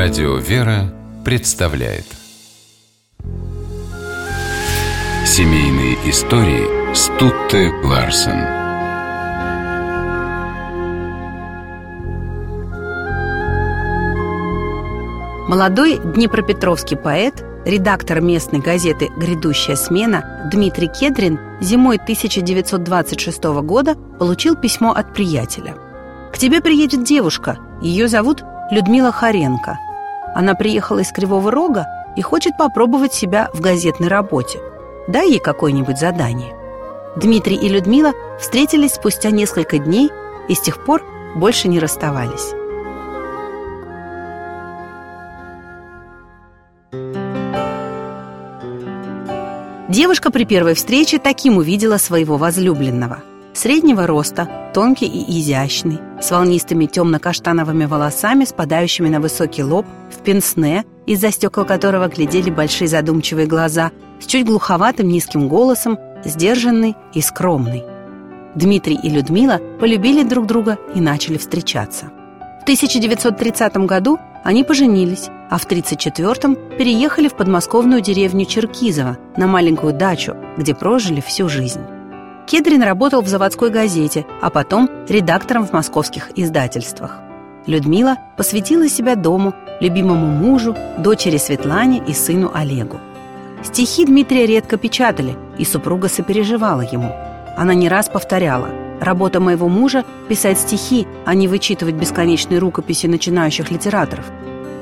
Радио 0.00 0.36
«Вера» 0.36 0.94
представляет 1.24 2.04
Семейные 5.26 5.94
истории 6.08 6.94
Стутте 6.94 7.72
Ларсен 7.82 8.38
Молодой 15.48 15.98
днепропетровский 15.98 16.96
поэт, 16.96 17.44
редактор 17.66 18.20
местной 18.20 18.60
газеты 18.60 19.08
«Грядущая 19.16 19.74
смена» 19.74 20.48
Дмитрий 20.52 20.86
Кедрин 20.86 21.40
зимой 21.60 21.96
1926 21.96 23.42
года 23.64 23.96
получил 23.96 24.54
письмо 24.54 24.92
от 24.92 25.12
приятеля. 25.12 25.74
«К 26.32 26.38
тебе 26.38 26.60
приедет 26.60 27.02
девушка, 27.02 27.58
ее 27.82 28.06
зовут 28.06 28.44
Людмила 28.70 29.10
Харенко. 29.10 29.87
Она 30.34 30.54
приехала 30.54 31.00
из 31.00 31.12
Кривого 31.12 31.50
Рога 31.50 31.86
и 32.16 32.22
хочет 32.22 32.56
попробовать 32.56 33.12
себя 33.12 33.48
в 33.52 33.60
газетной 33.60 34.08
работе. 34.08 34.60
Дай 35.08 35.30
ей 35.30 35.40
какое-нибудь 35.40 35.98
задание». 35.98 36.54
Дмитрий 37.16 37.56
и 37.56 37.68
Людмила 37.68 38.12
встретились 38.38 38.94
спустя 38.94 39.30
несколько 39.30 39.78
дней 39.78 40.10
и 40.48 40.54
с 40.54 40.60
тех 40.60 40.84
пор 40.84 41.02
больше 41.34 41.68
не 41.68 41.80
расставались. 41.80 42.54
Девушка 49.88 50.30
при 50.30 50.44
первой 50.44 50.74
встрече 50.74 51.18
таким 51.18 51.56
увидела 51.56 51.96
своего 51.96 52.36
возлюбленного. 52.36 53.22
Среднего 53.58 54.06
роста, 54.06 54.70
тонкий 54.72 55.06
и 55.06 55.40
изящный, 55.40 55.98
с 56.22 56.30
волнистыми 56.30 56.86
темно-каштановыми 56.86 57.86
волосами, 57.86 58.44
спадающими 58.44 59.08
на 59.08 59.18
высокий 59.18 59.64
лоб, 59.64 59.84
в 60.16 60.22
пенсне, 60.22 60.84
из-за 61.06 61.32
стекол 61.32 61.64
которого 61.64 62.06
глядели 62.06 62.50
большие 62.50 62.86
задумчивые 62.86 63.48
глаза, 63.48 63.90
с 64.20 64.26
чуть 64.26 64.46
глуховатым 64.46 65.08
низким 65.08 65.48
голосом, 65.48 65.98
сдержанный 66.24 66.94
и 67.14 67.20
скромный. 67.20 67.82
Дмитрий 68.54 69.00
и 69.02 69.10
Людмила 69.10 69.60
полюбили 69.80 70.22
друг 70.22 70.46
друга 70.46 70.78
и 70.94 71.00
начали 71.00 71.36
встречаться. 71.36 72.12
В 72.60 72.62
1930 72.62 73.76
году 73.78 74.20
они 74.44 74.62
поженились, 74.62 75.30
а 75.50 75.58
в 75.58 75.66
1934-м 75.66 76.56
переехали 76.78 77.26
в 77.26 77.34
подмосковную 77.34 78.02
деревню 78.02 78.44
Черкизово 78.44 79.18
на 79.36 79.48
маленькую 79.48 79.94
дачу, 79.94 80.36
где 80.56 80.76
прожили 80.76 81.20
всю 81.20 81.48
жизнь. 81.48 81.80
Кедрин 82.48 82.82
работал 82.82 83.20
в 83.20 83.28
заводской 83.28 83.68
газете, 83.68 84.24
а 84.40 84.48
потом 84.48 84.88
редактором 85.06 85.66
в 85.66 85.74
московских 85.74 86.30
издательствах. 86.34 87.20
Людмила 87.66 88.16
посвятила 88.38 88.88
себя 88.88 89.16
дому, 89.16 89.54
любимому 89.80 90.28
мужу, 90.28 90.74
дочери 90.96 91.36
Светлане 91.36 92.02
и 92.06 92.14
сыну 92.14 92.50
Олегу. 92.54 93.00
Стихи 93.62 94.06
Дмитрия 94.06 94.46
редко 94.46 94.78
печатали, 94.78 95.36
и 95.58 95.66
супруга 95.66 96.08
сопереживала 96.08 96.80
ему. 96.80 97.14
Она 97.54 97.74
не 97.74 97.86
раз 97.90 98.08
повторяла 98.08 98.70
«Работа 98.98 99.40
моего 99.40 99.68
мужа– 99.68 100.06
писать 100.28 100.58
стихи, 100.58 101.06
а 101.26 101.34
не 101.34 101.48
вычитывать 101.48 101.96
бесконечные 101.96 102.60
рукописи 102.60 103.08
начинающих 103.08 103.70
литераторов». 103.70 104.24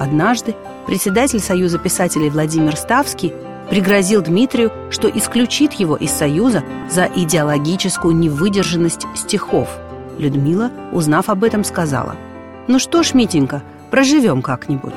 Однажды 0.00 0.56
председатель 0.86 1.38
Союза 1.38 1.78
писателей 1.78 2.28
Владимир 2.28 2.74
Ставский 2.76 3.32
пригрозил 3.70 4.22
Дмитрию, 4.22 4.70
что 4.90 5.08
исключит 5.08 5.72
его 5.74 5.96
из 5.96 6.10
Союза 6.10 6.62
за 6.90 7.04
идеологическую 7.06 8.14
невыдержанность 8.14 9.06
стихов. 9.14 9.68
Людмила, 10.18 10.70
узнав 10.92 11.28
об 11.28 11.44
этом, 11.44 11.64
сказала 11.64 12.16
«Ну 12.68 12.78
что 12.78 13.02
ж, 13.02 13.14
Митенька, 13.14 13.62
проживем 13.90 14.42
как-нибудь». 14.42 14.92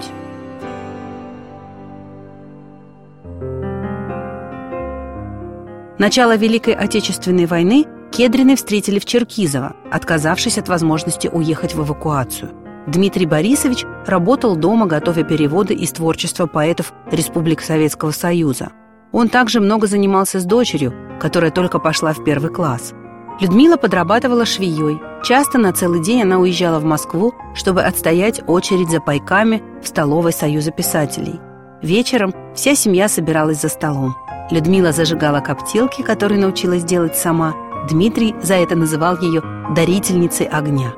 Начало 5.97 6.36
Великой 6.36 6.73
Отечественной 6.73 7.45
войны 7.45 7.86
Кедрины 8.11 8.55
встретили 8.55 8.99
в 8.99 9.05
Черкизово, 9.05 9.76
отказавшись 9.92 10.58
от 10.58 10.67
возможности 10.67 11.27
уехать 11.27 11.73
в 11.73 11.82
эвакуацию. 11.82 12.64
Дмитрий 12.87 13.25
Борисович 13.25 13.85
работал 14.05 14.55
дома, 14.55 14.85
готовя 14.85 15.23
переводы 15.23 15.73
из 15.73 15.91
творчества 15.91 16.45
поэтов 16.45 16.93
Республик 17.11 17.61
Советского 17.61 18.11
Союза. 18.11 18.69
Он 19.11 19.29
также 19.29 19.59
много 19.59 19.87
занимался 19.87 20.39
с 20.39 20.45
дочерью, 20.45 20.93
которая 21.19 21.49
только 21.49 21.79
пошла 21.79 22.13
в 22.13 22.23
первый 22.23 22.51
класс. 22.51 22.93
Людмила 23.39 23.77
подрабатывала 23.77 24.45
швеей. 24.45 24.99
Часто 25.23 25.57
на 25.57 25.73
целый 25.73 26.01
день 26.01 26.21
она 26.21 26.37
уезжала 26.37 26.79
в 26.79 26.85
Москву, 26.85 27.33
чтобы 27.53 27.83
отстоять 27.83 28.41
очередь 28.47 28.89
за 28.89 29.02
пайками 29.02 29.63
в 29.81 29.87
столовой 29.87 30.31
Союза 30.31 30.71
писателей. 30.71 31.39
Вечером 31.81 32.33
вся 32.53 32.75
семья 32.75 33.09
собиралась 33.09 33.61
за 33.61 33.69
столом. 33.69 34.15
Людмила 34.52 34.91
зажигала 34.91 35.39
коптилки, 35.39 36.03
которые 36.03 36.39
научилась 36.39 36.83
делать 36.83 37.17
сама. 37.17 37.53
Дмитрий 37.89 38.35
за 38.41 38.55
это 38.55 38.75
называл 38.75 39.19
ее 39.19 39.41
«дарительницей 39.75 40.45
огня». 40.45 40.93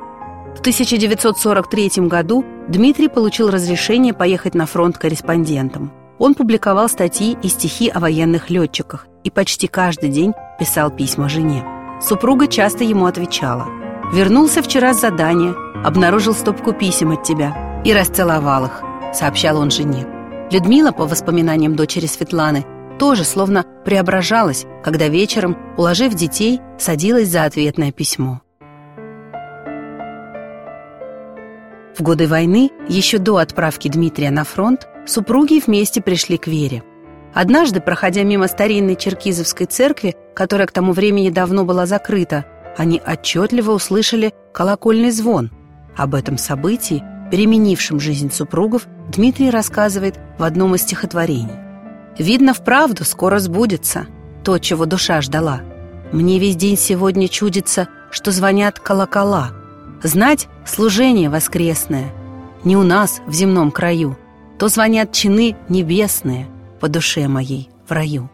В 0.58 0.60
1943 0.60 2.08
году 2.08 2.44
Дмитрий 2.68 3.10
получил 3.10 3.52
разрешение 3.52 4.12
поехать 4.12 4.56
на 4.56 4.66
фронт 4.66 4.98
корреспондентом. 4.98 5.92
Он 6.18 6.34
публиковал 6.34 6.90
статьи 6.90 7.38
и 7.44 7.48
стихи 7.48 7.90
о 7.90 8.00
военных 8.00 8.50
летчиках 8.50 9.06
и 9.24 9.30
почти 9.30 9.68
каждый 9.68 10.10
день 10.10 10.34
писал 10.60 10.90
письма 10.90 11.30
жене. 11.30 11.64
Супруга 12.02 12.48
часто 12.48 12.84
ему 12.84 13.06
отвечала. 13.06 13.68
«Вернулся 14.12 14.64
вчера 14.64 14.96
с 14.96 15.02
задания, 15.02 15.54
обнаружил 15.86 16.34
стопку 16.34 16.74
писем 16.74 17.12
от 17.12 17.22
тебя 17.22 17.84
и 17.86 17.94
расцеловал 17.94 18.66
их»,— 18.66 18.82
сообщал 19.14 19.60
он 19.60 19.70
жене. 19.70 20.08
Людмила, 20.52 20.92
по 20.92 21.06
воспоминаниям 21.06 21.76
дочери 21.76 22.08
Светланы, 22.08 22.66
тоже 22.98 23.26
словно 23.26 23.64
преображалась, 23.86 24.66
когда 24.84 25.08
вечером, 25.08 25.56
уложив 25.78 26.16
детей, 26.16 26.62
садилась 26.80 27.30
за 27.30 27.44
ответное 27.44 27.92
письмо. 27.92 28.42
В 31.98 32.04
годы 32.04 32.28
войны, 32.28 32.70
еще 32.88 33.18
до 33.18 33.38
отправки 33.38 33.88
Дмитрия 33.88 34.30
на 34.30 34.44
фронт, 34.44 34.88
супруги 35.08 35.62
вместе 35.66 36.00
пришли 36.00 36.38
к 36.38 36.46
Вере. 36.46 36.84
Однажды, 37.34 37.82
проходя 37.82 38.22
мимо 38.22 38.48
старинной 38.48 38.96
черкизовской 38.96 39.66
церкви, 39.66 40.16
которая 40.36 40.68
к 40.68 40.72
тому 40.72 40.92
времени 40.92 41.32
давно 41.32 41.66
была 41.66 41.88
закрыта, 41.88 42.46
они 42.78 43.02
отчетливо 43.04 43.72
услышали 43.72 44.32
колокольный 44.54 45.10
звон. 45.10 45.50
Об 45.96 46.14
этом 46.14 46.38
событии, 46.38 47.04
переменившем 47.32 48.00
жизнь 48.00 48.32
супругов, 48.32 48.86
Дмитрий 49.10 49.50
рассказывает 49.50 50.20
в 50.38 50.44
одном 50.44 50.76
из 50.76 50.84
стихотворений. 50.84 51.56
Видно, 52.20 52.54
вправду 52.54 53.06
скоро 53.06 53.40
сбудется 53.40 54.06
то, 54.44 54.60
чего 54.60 54.86
душа 54.86 55.20
ждала. 55.22 55.62
Мне 56.12 56.38
весь 56.38 56.56
день 56.56 56.78
сегодня 56.78 57.28
чудится, 57.28 57.88
что 58.12 58.32
звонят 58.32 58.80
колокола. 58.80 59.52
Знать 60.04 60.48
служение 60.66 61.30
воскресное 61.30 62.14
не 62.64 62.78
у 62.78 62.84
нас 62.84 63.20
в 63.26 63.34
земном 63.34 63.72
краю, 63.72 64.16
то 64.60 64.68
звонят 64.68 65.12
чины 65.12 65.56
небесные 65.70 66.48
по 66.80 66.88
душе 66.88 67.28
моей 67.28 67.70
в 67.88 67.92
раю. 67.92 68.30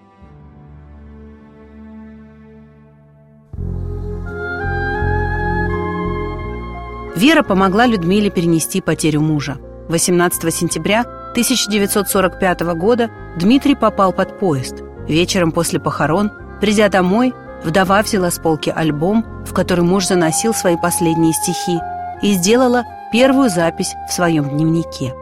Вера 7.16 7.44
помогла 7.44 7.86
Людмиле 7.86 8.30
перенести 8.30 8.82
потерю 8.82 9.22
мужа. 9.22 9.58
18 9.88 10.54
сентября 10.54 11.02
1945 11.32 12.62
года 12.76 13.10
Дмитрий 13.40 13.76
попал 13.76 14.12
под 14.12 14.40
поезд. 14.40 14.84
Вечером 15.08 15.54
после 15.54 15.80
похорон, 15.80 16.32
придя 16.60 16.90
домой, 16.90 17.34
вдова 17.64 18.02
взяла 18.02 18.30
с 18.32 18.40
полки 18.40 18.70
альбом, 18.70 19.26
в 19.46 19.54
который 19.54 19.84
муж 19.84 20.08
заносил 20.08 20.54
свои 20.54 20.78
последние 20.78 21.34
стихи, 21.34 21.80
и 22.22 22.34
сделала 22.34 22.84
первую 23.12 23.50
запись 23.50 23.96
в 24.10 24.14
своем 24.14 24.50
дневнике. 24.50 25.14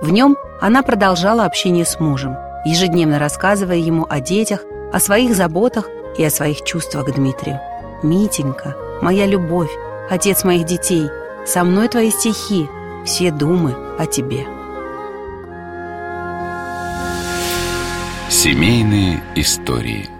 В 0.00 0.10
нем 0.10 0.36
она 0.60 0.82
продолжала 0.82 1.44
общение 1.44 1.84
с 1.84 2.00
мужем, 2.00 2.36
ежедневно 2.64 3.18
рассказывая 3.18 3.76
ему 3.76 4.06
о 4.08 4.20
детях, 4.20 4.64
о 4.92 5.00
своих 5.00 5.34
заботах 5.34 5.88
и 6.16 6.24
о 6.24 6.30
своих 6.30 6.64
чувствах 6.64 7.06
к 7.06 7.14
Дмитрию. 7.14 7.60
«Митенька, 8.02 8.76
моя 9.02 9.26
любовь, 9.26 9.70
отец 10.10 10.44
моих 10.44 10.66
детей, 10.66 11.08
со 11.46 11.64
мной 11.64 11.88
твои 11.88 12.10
стихи, 12.10 12.68
все 13.04 13.30
думы 13.30 13.74
о 13.98 14.06
тебе». 14.06 14.46
Семейные 18.28 19.22
истории– 19.34 20.10